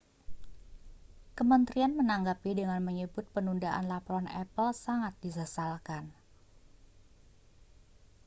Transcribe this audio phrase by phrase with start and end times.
[1.37, 6.09] kementerian menanggapi dengan menyebut penundaan laporan apple sangat disesalkan